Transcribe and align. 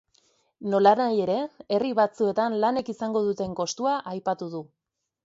Nolanahi 0.73 1.19
ere, 1.25 1.35
herri 1.77 1.91
batzuetan 1.99 2.55
lanek 2.63 2.89
izango 2.95 3.21
duten 3.27 3.55
kostua 3.61 3.95
aipatu 4.15 4.49
du. 4.57 4.63